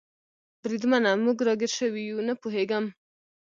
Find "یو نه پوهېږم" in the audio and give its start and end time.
2.09-2.85